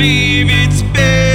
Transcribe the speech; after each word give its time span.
believe 0.00 0.48
it's 0.48 0.80
better. 0.94 1.29